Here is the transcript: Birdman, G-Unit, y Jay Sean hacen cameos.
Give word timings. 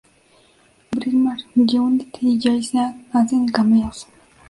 Birdman, 0.95 1.37
G-Unit, 1.55 2.09
y 2.21 2.41
Jay 2.41 2.63
Sean 2.63 3.05
hacen 3.13 3.45
cameos. 3.49 4.07